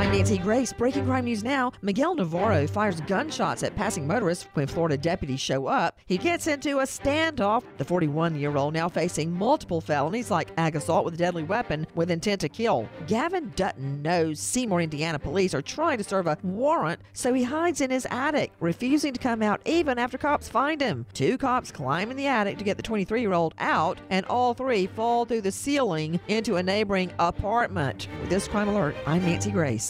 [0.00, 0.72] I'm Nancy Grace.
[0.72, 1.72] Breaking crime news now.
[1.82, 5.98] Miguel Navarro fires gunshots at passing motorists when Florida deputies show up.
[6.06, 7.64] He gets into a standoff.
[7.76, 11.86] The 41 year old now facing multiple felonies like ag assault with a deadly weapon
[11.94, 12.88] with intent to kill.
[13.08, 17.82] Gavin Dutton knows Seymour, Indiana police are trying to serve a warrant, so he hides
[17.82, 21.04] in his attic, refusing to come out even after cops find him.
[21.12, 24.54] Two cops climb in the attic to get the 23 year old out, and all
[24.54, 28.08] three fall through the ceiling into a neighboring apartment.
[28.22, 29.89] With this crime alert, I'm Nancy Grace.